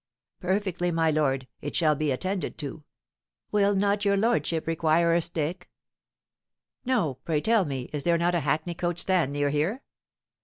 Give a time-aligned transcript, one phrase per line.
[0.39, 2.83] "Perfectly, my lord; it shall be attended to.
[3.51, 5.69] Will not your lordship require a stick?"
[6.83, 7.19] "No.
[7.23, 9.83] Pray tell me, is there not a hackney coach stand near here?"